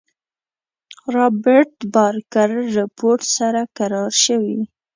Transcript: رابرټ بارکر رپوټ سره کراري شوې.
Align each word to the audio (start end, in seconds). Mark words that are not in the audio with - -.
رابرټ 1.15 1.73
بارکر 1.93 2.49
رپوټ 2.75 3.19
سره 3.37 3.61
کراري 3.77 4.13
شوې. 4.23 4.59